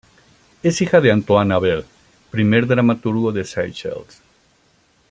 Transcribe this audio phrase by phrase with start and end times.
[0.63, 1.85] Es hija de Antoine Abel,
[2.31, 4.23] primer dramaturgo de Seychelles.